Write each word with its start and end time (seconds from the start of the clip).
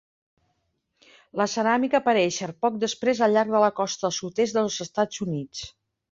La 1.41 1.45
ceràmica 1.51 1.99
aparèixer 1.99 2.47
poc 2.65 2.79
després 2.83 3.21
al 3.25 3.35
llarg 3.39 3.53
de 3.57 3.61
la 3.65 3.69
costa 3.81 4.07
del 4.07 4.15
sud-est 4.21 4.57
dels 4.61 4.79
Estats 4.87 5.21
Units. 5.27 5.63